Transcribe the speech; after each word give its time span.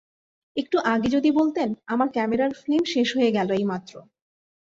একটু 0.57 0.77
আগে 0.93 1.07
যদি 1.09 1.29
বলতেন! 1.31 1.69
আমার 1.87 2.07
ক্যামেরার 2.11 2.51
ফিল্ম 2.61 2.83
শেষ 2.93 3.07
হয়ে 3.17 3.31
গেল 3.31 3.49
এইমাত্র! 3.53 3.93